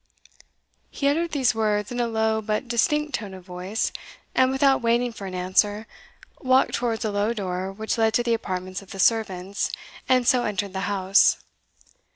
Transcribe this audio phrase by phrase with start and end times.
[0.89, 3.91] He uttered these words in a low but distinct tone of voice;
[4.33, 5.85] and without waiting for an answer,
[6.39, 9.71] walked towards a low door which led to the apartments of the servants,
[10.09, 11.37] and so entered the house.